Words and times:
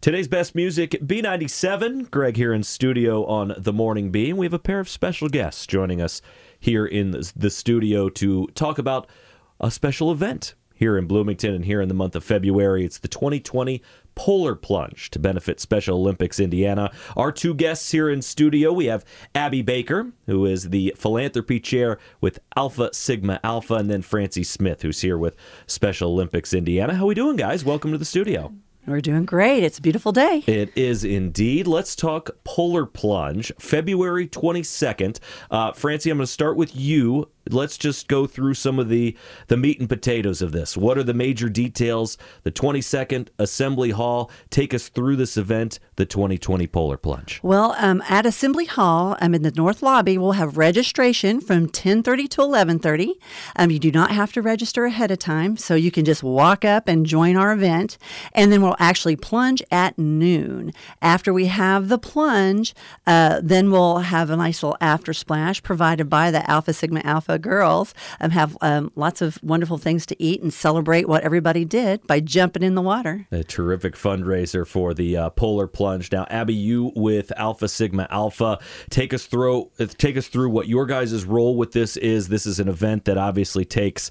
Today's 0.00 0.28
best 0.28 0.54
music, 0.54 0.92
B97. 0.92 2.10
Greg 2.10 2.38
here 2.38 2.54
in 2.54 2.62
studio 2.62 3.22
on 3.26 3.52
The 3.58 3.70
Morning 3.70 4.10
Bee. 4.10 4.32
We 4.32 4.46
have 4.46 4.54
a 4.54 4.58
pair 4.58 4.80
of 4.80 4.88
special 4.88 5.28
guests 5.28 5.66
joining 5.66 6.00
us 6.00 6.22
here 6.58 6.86
in 6.86 7.10
the 7.10 7.50
studio 7.50 8.08
to 8.08 8.46
talk 8.54 8.78
about 8.78 9.06
a 9.60 9.70
special 9.70 10.10
event 10.10 10.54
here 10.72 10.96
in 10.96 11.06
Bloomington 11.06 11.52
and 11.52 11.66
here 11.66 11.82
in 11.82 11.88
the 11.88 11.94
month 11.94 12.16
of 12.16 12.24
February. 12.24 12.82
It's 12.82 12.96
the 12.96 13.08
2020 13.08 13.82
Polar 14.14 14.54
Plunge 14.54 15.10
to 15.10 15.18
benefit 15.18 15.60
Special 15.60 15.98
Olympics 15.98 16.40
Indiana. 16.40 16.90
Our 17.14 17.30
two 17.30 17.52
guests 17.52 17.90
here 17.90 18.08
in 18.08 18.22
studio, 18.22 18.72
we 18.72 18.86
have 18.86 19.04
Abby 19.34 19.60
Baker, 19.60 20.12
who 20.24 20.46
is 20.46 20.70
the 20.70 20.94
philanthropy 20.96 21.60
chair 21.60 21.98
with 22.22 22.38
Alpha 22.56 22.94
Sigma 22.94 23.38
Alpha, 23.44 23.74
and 23.74 23.90
then 23.90 24.00
Francie 24.00 24.44
Smith, 24.44 24.80
who's 24.80 25.02
here 25.02 25.18
with 25.18 25.36
Special 25.66 26.12
Olympics 26.12 26.54
Indiana. 26.54 26.94
How 26.94 27.04
we 27.04 27.14
doing, 27.14 27.36
guys? 27.36 27.66
Welcome 27.66 27.92
to 27.92 27.98
the 27.98 28.06
studio. 28.06 28.54
We're 28.90 29.00
doing 29.00 29.24
great. 29.24 29.62
It's 29.62 29.78
a 29.78 29.82
beautiful 29.82 30.10
day. 30.10 30.42
It 30.48 30.76
is 30.76 31.04
indeed. 31.04 31.68
Let's 31.68 31.94
talk 31.94 32.30
Polar 32.42 32.86
Plunge, 32.86 33.52
February 33.58 34.26
22nd. 34.26 35.20
Uh, 35.50 35.72
Francie, 35.72 36.10
I'm 36.10 36.18
going 36.18 36.26
to 36.26 36.32
start 36.32 36.56
with 36.56 36.74
you 36.74 37.28
let's 37.48 37.78
just 37.78 38.08
go 38.08 38.26
through 38.26 38.54
some 38.54 38.78
of 38.78 38.88
the 38.88 39.16
the 39.48 39.56
meat 39.56 39.80
and 39.80 39.88
potatoes 39.88 40.42
of 40.42 40.52
this. 40.52 40.76
What 40.76 40.98
are 40.98 41.02
the 41.02 41.14
major 41.14 41.48
details? 41.48 42.18
The 42.42 42.52
22nd 42.52 43.28
Assembly 43.38 43.90
Hall. 43.90 44.30
Take 44.50 44.74
us 44.74 44.88
through 44.88 45.16
this 45.16 45.36
event, 45.36 45.78
the 45.96 46.06
2020 46.06 46.66
Polar 46.66 46.96
Plunge. 46.96 47.40
Well, 47.42 47.74
um, 47.78 48.02
at 48.08 48.26
Assembly 48.26 48.66
Hall, 48.66 49.16
I'm 49.20 49.30
um, 49.30 49.34
in 49.34 49.42
the 49.42 49.52
North 49.52 49.82
Lobby. 49.82 50.18
We'll 50.18 50.32
have 50.32 50.56
registration 50.56 51.40
from 51.40 51.68
10:30 51.68 52.28
to 52.30 52.40
11:30. 52.42 53.12
Um, 53.56 53.70
you 53.70 53.78
do 53.78 53.90
not 53.90 54.10
have 54.10 54.32
to 54.32 54.42
register 54.42 54.84
ahead 54.84 55.10
of 55.10 55.18
time, 55.18 55.56
so 55.56 55.74
you 55.74 55.90
can 55.90 56.04
just 56.04 56.22
walk 56.22 56.64
up 56.64 56.88
and 56.88 57.06
join 57.06 57.36
our 57.36 57.52
event, 57.52 57.98
and 58.32 58.52
then 58.52 58.62
we'll 58.62 58.76
actually 58.80 59.16
plunge 59.16 59.62
at 59.70 59.98
noon. 59.98 60.72
After 61.00 61.32
we 61.32 61.46
have 61.46 61.88
the 61.88 61.98
plunge, 61.98 62.74
uh, 63.06 63.40
then 63.42 63.70
we'll 63.70 63.98
have 63.98 64.30
a 64.30 64.36
nice 64.36 64.62
little 64.62 64.78
after 64.80 65.12
splash 65.12 65.62
provided 65.62 66.08
by 66.08 66.30
the 66.30 66.48
Alpha 66.50 66.72
Sigma 66.72 67.02
Alpha 67.04 67.38
girls 67.38 67.94
um, 68.20 68.30
have 68.30 68.56
um, 68.60 68.90
lots 68.96 69.22
of 69.22 69.38
wonderful 69.42 69.78
things 69.78 70.06
to 70.06 70.22
eat 70.22 70.42
and 70.42 70.52
celebrate 70.52 71.08
what 71.08 71.22
everybody 71.22 71.64
did 71.64 72.06
by 72.06 72.20
jumping 72.20 72.62
in 72.62 72.74
the 72.74 72.82
water. 72.82 73.26
A 73.30 73.44
terrific 73.44 73.94
fundraiser 73.94 74.66
for 74.66 74.94
the 74.94 75.16
uh, 75.16 75.30
Polar 75.30 75.66
Plunge. 75.66 76.10
Now, 76.10 76.26
Abby, 76.30 76.54
you 76.54 76.92
with 76.96 77.32
Alpha 77.36 77.68
Sigma 77.68 78.06
Alpha, 78.10 78.58
take 78.88 79.12
us 79.12 79.26
through 79.26 79.70
take 79.98 80.16
us 80.16 80.28
through 80.28 80.50
what 80.50 80.68
your 80.68 80.86
guys' 80.86 81.24
role 81.24 81.56
with 81.56 81.72
this 81.72 81.96
is. 81.96 82.28
This 82.28 82.46
is 82.46 82.58
an 82.58 82.68
event 82.68 83.04
that 83.04 83.18
obviously 83.18 83.64
takes 83.64 84.10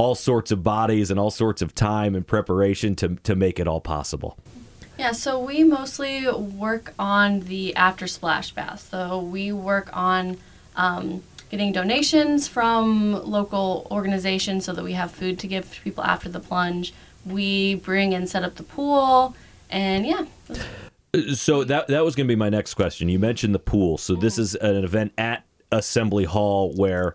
all 0.00 0.14
sorts 0.14 0.50
of 0.50 0.62
bodies 0.62 1.10
and 1.10 1.20
all 1.20 1.30
sorts 1.30 1.60
of 1.60 1.74
time 1.74 2.14
and 2.14 2.26
preparation 2.26 2.96
to 2.96 3.16
to 3.16 3.36
make 3.36 3.60
it 3.60 3.68
all 3.68 3.80
possible. 3.80 4.38
Yeah, 4.98 5.12
so 5.12 5.38
we 5.38 5.62
mostly 5.62 6.30
work 6.30 6.94
on 6.98 7.40
the 7.40 7.76
after 7.76 8.06
splash 8.06 8.50
bash. 8.52 8.80
So 8.80 9.20
we 9.20 9.52
work 9.52 9.88
on 9.92 10.38
um, 10.76 11.22
getting 11.50 11.72
donations 11.72 12.48
from 12.48 13.12
local 13.24 13.86
organizations 13.90 14.64
so 14.64 14.72
that 14.72 14.84
we 14.84 14.92
have 14.92 15.10
food 15.10 15.38
to 15.40 15.46
give 15.46 15.72
to 15.74 15.80
people 15.82 16.04
after 16.04 16.28
the 16.28 16.40
plunge. 16.40 16.94
We 17.26 17.74
bring 17.74 18.14
and 18.14 18.28
set 18.28 18.42
up 18.42 18.54
the 18.54 18.62
pool, 18.62 19.36
and 19.68 20.06
yeah. 20.06 20.24
So 21.34 21.64
that 21.64 21.88
that 21.88 22.04
was 22.04 22.14
going 22.14 22.26
to 22.26 22.32
be 22.32 22.38
my 22.38 22.48
next 22.48 22.72
question. 22.74 23.10
You 23.10 23.18
mentioned 23.18 23.54
the 23.54 23.58
pool. 23.58 23.98
So 23.98 24.14
this 24.14 24.38
is 24.38 24.54
an 24.54 24.82
event 24.82 25.12
at 25.18 25.44
Assembly 25.70 26.24
Hall 26.24 26.72
where 26.72 27.14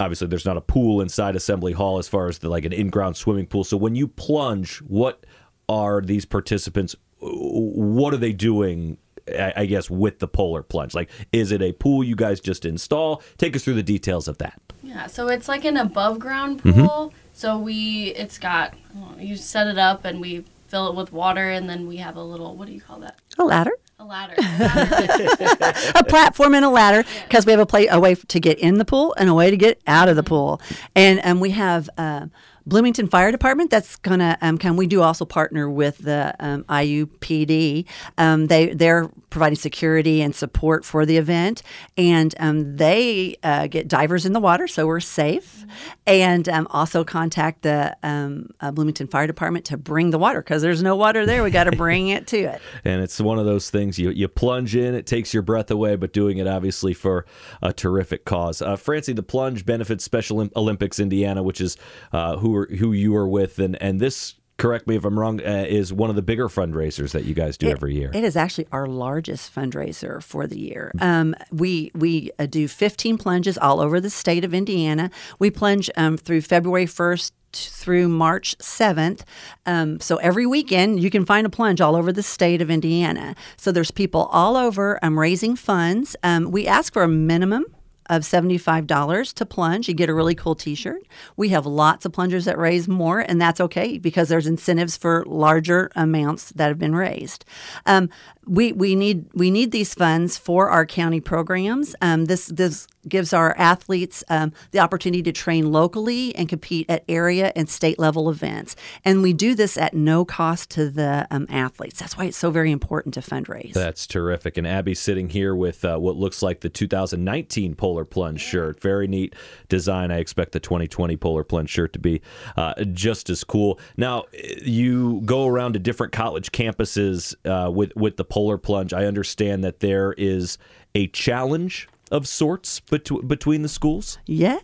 obviously 0.00 0.26
there's 0.26 0.46
not 0.46 0.56
a 0.56 0.62
pool 0.62 1.00
inside 1.00 1.36
Assembly 1.36 1.72
Hall 1.72 1.98
as 1.98 2.08
far 2.08 2.28
as 2.28 2.38
the, 2.38 2.48
like 2.48 2.64
an 2.64 2.72
in-ground 2.72 3.16
swimming 3.16 3.46
pool. 3.46 3.64
So 3.64 3.76
when 3.76 3.94
you 3.94 4.08
plunge, 4.08 4.78
what 4.78 5.24
are 5.68 6.00
these 6.00 6.24
participants 6.24 6.96
what 7.24 8.12
are 8.12 8.18
they 8.18 8.32
doing 8.32 8.98
I 9.38 9.66
guess, 9.66 9.88
with 9.88 10.18
the 10.18 10.26
polar 10.26 10.62
plunge? 10.62 10.94
Like, 10.94 11.08
is 11.32 11.52
it 11.52 11.62
a 11.62 11.72
pool 11.72 12.02
you 12.02 12.16
guys 12.16 12.40
just 12.40 12.64
install? 12.64 13.22
Take 13.38 13.54
us 13.54 13.62
through 13.62 13.74
the 13.74 13.82
details 13.82 14.26
of 14.26 14.38
that. 14.38 14.60
Yeah, 14.82 15.06
so 15.06 15.28
it's 15.28 15.46
like 15.46 15.64
an 15.64 15.76
above 15.76 16.18
ground 16.18 16.62
mm-hmm. 16.62 16.80
pool. 16.80 17.08
Mm-hmm. 17.08 17.16
So 17.32 17.58
we, 17.58 18.08
it's 18.16 18.38
got, 18.38 18.74
you 19.18 19.36
set 19.36 19.68
it 19.68 19.78
up 19.78 20.04
and 20.04 20.20
we 20.20 20.44
fill 20.66 20.88
it 20.88 20.96
with 20.96 21.12
water, 21.12 21.50
and 21.50 21.68
then 21.68 21.86
we 21.86 21.98
have 21.98 22.16
a 22.16 22.22
little, 22.22 22.56
what 22.56 22.66
do 22.66 22.74
you 22.74 22.80
call 22.80 22.98
that? 23.00 23.18
A 23.38 23.44
ladder. 23.44 23.72
A 24.02 24.04
ladder. 24.04 24.34
a 25.94 26.02
platform 26.02 26.56
and 26.56 26.64
a 26.64 26.68
ladder 26.68 27.04
because 27.28 27.44
yeah. 27.44 27.46
we 27.46 27.52
have 27.52 27.60
a, 27.60 27.66
play, 27.66 27.86
a 27.86 28.00
way 28.00 28.16
to 28.16 28.40
get 28.40 28.58
in 28.58 28.78
the 28.78 28.84
pool 28.84 29.14
and 29.16 29.30
a 29.30 29.34
way 29.34 29.48
to 29.48 29.56
get 29.56 29.80
out 29.86 30.08
of 30.08 30.16
the 30.16 30.22
mm-hmm. 30.22 30.28
pool. 30.28 30.60
And 30.96 31.20
um, 31.22 31.38
we 31.38 31.50
have. 31.50 31.88
Uh, 31.96 32.26
Bloomington 32.66 33.08
Fire 33.08 33.30
Department. 33.30 33.70
That's 33.70 33.96
gonna 33.96 34.38
um, 34.40 34.58
come. 34.58 34.76
We 34.76 34.86
do 34.86 35.02
also 35.02 35.24
partner 35.24 35.68
with 35.68 35.98
the 35.98 36.34
um, 36.40 36.64
IUPD. 36.64 37.86
Um, 38.18 38.46
they 38.46 38.74
they're 38.74 39.08
providing 39.30 39.56
security 39.56 40.22
and 40.22 40.34
support 40.34 40.84
for 40.84 41.06
the 41.06 41.16
event, 41.16 41.62
and 41.96 42.34
um, 42.38 42.76
they 42.76 43.36
uh, 43.42 43.66
get 43.66 43.88
divers 43.88 44.26
in 44.26 44.32
the 44.32 44.40
water, 44.40 44.68
so 44.68 44.86
we're 44.86 45.00
safe. 45.00 45.60
Mm-hmm. 45.60 45.68
And 46.06 46.48
um, 46.48 46.66
also 46.70 47.04
contact 47.04 47.62
the 47.62 47.96
um, 48.02 48.50
uh, 48.60 48.70
Bloomington 48.70 49.06
Fire 49.06 49.26
Department 49.26 49.64
to 49.66 49.76
bring 49.76 50.10
the 50.10 50.18
water 50.18 50.40
because 50.40 50.62
there's 50.62 50.82
no 50.82 50.96
water 50.96 51.26
there. 51.26 51.42
We 51.42 51.50
got 51.50 51.64
to 51.64 51.76
bring 51.76 52.08
it 52.08 52.26
to 52.28 52.38
it. 52.38 52.60
And 52.84 53.02
it's 53.02 53.20
one 53.20 53.38
of 53.38 53.44
those 53.44 53.70
things 53.70 53.98
you 53.98 54.10
you 54.10 54.28
plunge 54.28 54.74
in, 54.74 54.94
it 54.94 55.06
takes 55.06 55.32
your 55.32 55.42
breath 55.42 55.70
away, 55.70 55.96
but 55.96 56.12
doing 56.12 56.38
it 56.38 56.46
obviously 56.46 56.94
for 56.94 57.24
a 57.62 57.72
terrific 57.72 58.24
cause. 58.24 58.60
Uh, 58.60 58.76
Francie, 58.76 59.12
the 59.12 59.22
plunge 59.22 59.64
benefits 59.64 60.04
Special 60.04 60.48
Olympics 60.56 60.98
Indiana, 60.98 61.42
which 61.42 61.60
is 61.60 61.76
uh, 62.12 62.36
who 62.52 62.58
are, 62.58 62.76
who 62.76 62.92
you 62.92 63.16
are 63.16 63.28
with, 63.28 63.58
and 63.58 63.80
and 63.82 64.00
this 64.00 64.34
correct 64.58 64.86
me 64.86 64.96
if 64.96 65.04
I'm 65.04 65.18
wrong, 65.18 65.40
uh, 65.40 65.64
is 65.68 65.92
one 65.92 66.10
of 66.10 66.16
the 66.16 66.22
bigger 66.22 66.48
fundraisers 66.48 67.12
that 67.12 67.24
you 67.24 67.34
guys 67.34 67.56
do 67.56 67.68
it, 67.68 67.72
every 67.72 67.94
year. 67.94 68.10
It 68.14 68.24
is 68.24 68.36
actually 68.36 68.68
our 68.70 68.86
largest 68.86 69.54
fundraiser 69.54 70.22
for 70.22 70.46
the 70.46 70.58
year. 70.58 70.92
Um, 71.00 71.34
we 71.50 71.90
we 71.94 72.30
uh, 72.38 72.46
do 72.46 72.68
15 72.68 73.18
plunges 73.18 73.58
all 73.58 73.80
over 73.80 74.00
the 74.00 74.10
state 74.10 74.44
of 74.44 74.54
Indiana. 74.54 75.10
We 75.38 75.50
plunge 75.50 75.90
um, 75.96 76.16
through 76.16 76.42
February 76.42 76.86
1st 76.86 77.32
through 77.54 78.08
March 78.08 78.56
7th. 78.58 79.24
Um, 79.66 80.00
so 80.00 80.16
every 80.16 80.46
weekend 80.46 81.02
you 81.02 81.10
can 81.10 81.26
find 81.26 81.46
a 81.46 81.50
plunge 81.50 81.82
all 81.82 81.96
over 81.96 82.10
the 82.10 82.22
state 82.22 82.62
of 82.62 82.70
Indiana. 82.70 83.34
So 83.58 83.72
there's 83.72 83.90
people 83.90 84.22
all 84.32 84.56
over 84.56 84.98
um, 85.02 85.18
raising 85.18 85.56
funds. 85.56 86.16
Um, 86.22 86.50
we 86.50 86.66
ask 86.66 86.92
for 86.92 87.02
a 87.02 87.08
minimum 87.08 87.66
of 88.06 88.22
$75 88.22 89.32
to 89.34 89.46
plunge. 89.46 89.88
You 89.88 89.94
get 89.94 90.08
a 90.08 90.14
really 90.14 90.34
cool 90.34 90.54
t 90.54 90.74
shirt. 90.74 91.02
We 91.36 91.50
have 91.50 91.66
lots 91.66 92.04
of 92.04 92.12
plungers 92.12 92.44
that 92.44 92.58
raise 92.58 92.88
more, 92.88 93.20
and 93.20 93.40
that's 93.40 93.60
okay 93.60 93.98
because 93.98 94.28
there's 94.28 94.46
incentives 94.46 94.96
for 94.96 95.24
larger 95.26 95.90
amounts 95.94 96.50
that 96.50 96.68
have 96.68 96.78
been 96.78 96.94
raised. 96.94 97.44
Um, 97.86 98.10
we, 98.46 98.72
we 98.72 98.94
need 98.94 99.26
we 99.34 99.50
need 99.50 99.70
these 99.70 99.94
funds 99.94 100.36
for 100.36 100.70
our 100.70 100.84
county 100.84 101.20
programs. 101.20 101.94
Um, 102.00 102.24
this 102.24 102.46
this 102.46 102.88
gives 103.08 103.32
our 103.32 103.54
athletes 103.58 104.22
um, 104.28 104.52
the 104.70 104.78
opportunity 104.78 105.22
to 105.22 105.32
train 105.32 105.72
locally 105.72 106.34
and 106.36 106.48
compete 106.48 106.88
at 106.88 107.04
area 107.08 107.52
and 107.56 107.68
state 107.68 107.98
level 107.98 108.30
events. 108.30 108.76
And 109.04 109.22
we 109.22 109.32
do 109.32 109.54
this 109.54 109.76
at 109.76 109.94
no 109.94 110.24
cost 110.24 110.70
to 110.70 110.88
the 110.88 111.26
um, 111.30 111.46
athletes. 111.50 111.98
That's 111.98 112.16
why 112.16 112.26
it's 112.26 112.36
so 112.36 112.50
very 112.50 112.70
important 112.70 113.14
to 113.14 113.20
fundraise. 113.20 113.72
That's 113.72 114.06
terrific. 114.06 114.56
And 114.56 114.66
Abby's 114.66 115.00
sitting 115.00 115.28
here 115.28 115.54
with 115.54 115.84
uh, 115.84 115.98
what 115.98 116.16
looks 116.16 116.42
like 116.42 116.60
the 116.60 116.68
2019 116.68 117.74
Polar 117.74 118.04
Plunge 118.04 118.40
shirt. 118.40 118.80
Very 118.80 119.08
neat 119.08 119.34
design. 119.68 120.10
I 120.10 120.18
expect 120.18 120.52
the 120.52 120.60
2020 120.60 121.16
Polar 121.16 121.44
Plunge 121.44 121.70
shirt 121.70 121.92
to 121.94 121.98
be 121.98 122.22
uh, 122.56 122.84
just 122.92 123.30
as 123.30 123.44
cool. 123.44 123.78
Now, 123.96 124.24
you 124.62 125.22
go 125.24 125.46
around 125.46 125.72
to 125.72 125.78
different 125.78 126.12
college 126.12 126.52
campuses 126.52 127.34
uh, 127.44 127.70
with 127.70 127.94
with 127.96 128.16
the 128.16 128.24
Polar 128.32 128.56
Plunge. 128.56 128.94
I 128.94 129.04
understand 129.04 129.62
that 129.62 129.80
there 129.80 130.14
is 130.16 130.56
a 130.94 131.06
challenge 131.08 131.86
of 132.10 132.26
sorts 132.26 132.80
bet- 132.80 133.28
between 133.28 133.60
the 133.60 133.68
schools? 133.68 134.20
Yeah. 134.24 134.60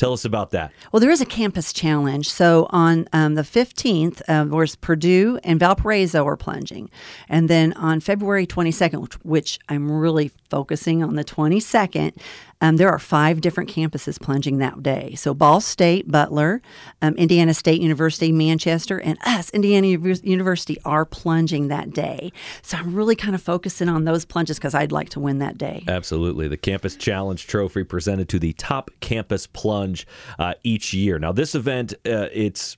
Tell 0.00 0.14
us 0.14 0.24
about 0.24 0.50
that. 0.52 0.72
Well, 0.92 1.00
there 1.00 1.10
is 1.10 1.20
a 1.20 1.26
campus 1.26 1.74
challenge. 1.74 2.30
So 2.30 2.68
on 2.70 3.06
um, 3.12 3.34
the 3.34 3.42
15th, 3.42 4.22
uh, 4.28 4.46
whereas 4.46 4.74
Purdue 4.74 5.38
and 5.44 5.60
Valparaiso 5.60 6.26
are 6.26 6.38
plunging. 6.38 6.88
And 7.28 7.50
then 7.50 7.74
on 7.74 8.00
February 8.00 8.46
22nd, 8.46 9.02
which, 9.02 9.14
which 9.16 9.58
I'm 9.68 9.92
really 9.92 10.30
focusing 10.48 11.02
on 11.02 11.16
the 11.16 11.24
22nd, 11.24 12.18
um, 12.62 12.76
there 12.76 12.88
are 12.90 12.98
five 12.98 13.40
different 13.40 13.70
campuses 13.70 14.20
plunging 14.20 14.58
that 14.58 14.82
day. 14.82 15.14
So 15.16 15.34
Ball 15.34 15.60
State, 15.60 16.10
Butler, 16.10 16.60
um, 17.02 17.14
Indiana 17.16 17.54
State 17.54 17.80
University, 17.80 18.32
Manchester, 18.32 19.00
and 19.00 19.18
us, 19.24 19.50
Indiana 19.50 19.86
University, 19.86 20.78
are 20.84 21.04
plunging 21.04 21.68
that 21.68 21.92
day. 21.92 22.32
So 22.62 22.76
I'm 22.76 22.94
really 22.94 23.16
kind 23.16 23.34
of 23.34 23.42
focusing 23.42 23.88
on 23.88 24.04
those 24.04 24.24
plunges 24.24 24.58
because 24.58 24.74
I'd 24.74 24.92
like 24.92 25.10
to 25.10 25.20
win 25.20 25.38
that 25.38 25.56
day. 25.56 25.84
Absolutely. 25.88 26.48
The 26.48 26.58
Campus 26.58 26.96
Challenge 26.96 27.46
Trophy 27.46 27.84
presented 27.84 28.28
to 28.30 28.38
the 28.38 28.52
top 28.54 28.90
campus 29.00 29.46
plunge 29.46 29.89
uh, 30.38 30.54
each 30.62 30.92
year. 30.92 31.18
Now, 31.18 31.32
this 31.32 31.54
event, 31.54 31.94
uh, 32.06 32.28
it's 32.32 32.76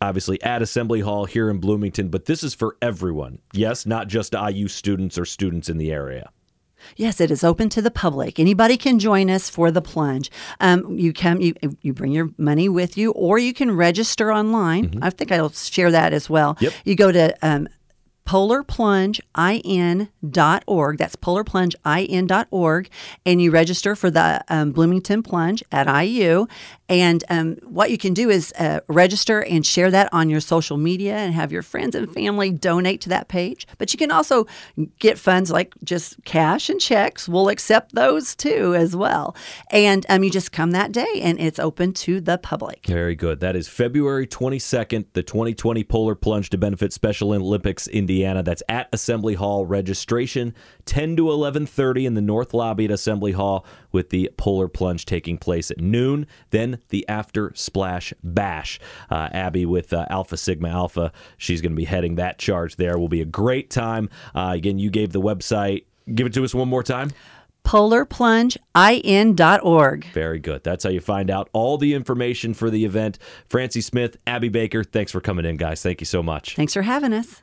obviously 0.00 0.40
at 0.42 0.62
Assembly 0.62 1.00
Hall 1.00 1.24
here 1.24 1.50
in 1.50 1.58
Bloomington, 1.58 2.08
but 2.08 2.24
this 2.24 2.42
is 2.42 2.54
for 2.54 2.76
everyone. 2.80 3.38
Yes, 3.52 3.86
not 3.86 4.08
just 4.08 4.34
IU 4.34 4.68
students 4.68 5.18
or 5.18 5.24
students 5.24 5.68
in 5.68 5.78
the 5.78 5.92
area. 5.92 6.30
Yes, 6.96 7.20
it 7.20 7.30
is 7.30 7.44
open 7.44 7.68
to 7.70 7.82
the 7.82 7.90
public. 7.90 8.38
Anybody 8.38 8.76
can 8.76 8.98
join 8.98 9.28
us 9.30 9.50
for 9.50 9.70
the 9.70 9.82
plunge. 9.82 10.30
Um, 10.60 10.98
you 10.98 11.12
can 11.12 11.40
you, 11.40 11.54
you 11.82 11.92
bring 11.92 12.12
your 12.12 12.30
money 12.38 12.68
with 12.68 12.96
you, 12.96 13.12
or 13.12 13.38
you 13.38 13.52
can 13.52 13.70
register 13.76 14.32
online. 14.32 14.88
Mm-hmm. 14.88 15.04
I 15.04 15.10
think 15.10 15.30
I'll 15.30 15.50
share 15.50 15.90
that 15.90 16.12
as 16.12 16.30
well. 16.30 16.56
Yep. 16.60 16.72
You 16.84 16.94
go 16.96 17.12
to 17.12 17.36
um, 17.46 17.68
polarplungein.org. 18.30 20.98
That's 20.98 21.16
polarplungein.org. 21.16 22.88
And 23.26 23.42
you 23.42 23.50
register 23.50 23.96
for 23.96 24.08
the 24.08 24.44
um, 24.48 24.70
Bloomington 24.70 25.24
Plunge 25.24 25.64
at 25.72 26.04
IU. 26.04 26.46
And 26.88 27.24
um, 27.28 27.56
what 27.62 27.90
you 27.90 27.98
can 27.98 28.14
do 28.14 28.30
is 28.30 28.52
uh, 28.58 28.80
register 28.88 29.44
and 29.44 29.66
share 29.66 29.90
that 29.90 30.08
on 30.12 30.30
your 30.30 30.40
social 30.40 30.76
media 30.76 31.16
and 31.16 31.34
have 31.34 31.50
your 31.50 31.62
friends 31.62 31.94
and 31.94 32.12
family 32.12 32.50
donate 32.50 33.00
to 33.02 33.10
that 33.10 33.28
page. 33.28 33.66
But 33.78 33.92
you 33.92 33.98
can 33.98 34.12
also 34.12 34.46
get 34.98 35.18
funds 35.18 35.50
like 35.50 35.74
just 35.82 36.22
cash 36.24 36.68
and 36.68 36.80
checks. 36.80 37.28
We'll 37.28 37.48
accept 37.48 37.94
those 37.94 38.36
too 38.36 38.74
as 38.76 38.94
well. 38.94 39.34
And 39.70 40.06
um, 40.08 40.24
you 40.24 40.30
just 40.30 40.52
come 40.52 40.70
that 40.72 40.92
day 40.92 41.20
and 41.22 41.40
it's 41.40 41.58
open 41.58 41.94
to 41.94 42.20
the 42.20 42.36
public. 42.38 42.86
Very 42.86 43.16
good. 43.16 43.40
That 43.40 43.56
is 43.56 43.66
February 43.68 44.26
22nd, 44.26 45.06
the 45.14 45.24
2020 45.24 45.82
Polar 45.84 46.14
Plunge 46.14 46.50
to 46.50 46.58
benefit 46.58 46.92
Special 46.92 47.32
Olympics 47.32 47.88
Indiana. 48.20 48.42
That's 48.42 48.62
at 48.68 48.88
Assembly 48.92 49.34
Hall. 49.34 49.64
Registration 49.64 50.54
10 50.84 51.16
to 51.16 51.30
11:30 51.30 52.04
in 52.04 52.14
the 52.14 52.20
North 52.20 52.52
Lobby 52.52 52.84
at 52.84 52.90
Assembly 52.90 53.32
Hall 53.32 53.64
with 53.92 54.10
the 54.10 54.30
Polar 54.36 54.68
Plunge 54.68 55.06
taking 55.06 55.38
place 55.38 55.70
at 55.70 55.80
noon. 55.80 56.26
Then 56.50 56.80
the 56.90 57.08
After 57.08 57.50
Splash 57.54 58.12
Bash. 58.22 58.78
Uh, 59.10 59.30
Abby 59.32 59.64
with 59.64 59.94
uh, 59.94 60.04
Alpha 60.10 60.36
Sigma 60.36 60.68
Alpha, 60.68 61.12
she's 61.38 61.62
going 61.62 61.72
to 61.72 61.76
be 61.76 61.84
heading 61.84 62.16
that 62.16 62.38
charge 62.38 62.76
there. 62.76 62.98
Will 62.98 63.08
be 63.08 63.22
a 63.22 63.26
great 63.26 63.70
time. 63.70 64.10
Uh, 64.34 64.52
again, 64.54 64.78
you 64.78 64.90
gave 64.90 65.12
the 65.12 65.20
website. 65.20 65.84
Give 66.14 66.26
it 66.26 66.34
to 66.34 66.44
us 66.44 66.54
one 66.54 66.68
more 66.68 66.82
time 66.82 67.12
polarplungein.org. 67.62 70.04
Very 70.06 70.38
good. 70.38 70.64
That's 70.64 70.82
how 70.82 70.88
you 70.90 71.00
find 71.00 71.30
out 71.30 71.50
all 71.52 71.76
the 71.76 71.92
information 71.94 72.54
for 72.54 72.70
the 72.70 72.86
event. 72.86 73.18
Francie 73.48 73.82
Smith, 73.82 74.16
Abby 74.26 74.48
Baker, 74.48 74.82
thanks 74.82 75.12
for 75.12 75.20
coming 75.20 75.44
in, 75.44 75.58
guys. 75.58 75.82
Thank 75.82 76.00
you 76.00 76.06
so 76.06 76.22
much. 76.22 76.56
Thanks 76.56 76.72
for 76.72 76.80
having 76.82 77.12
us. 77.12 77.42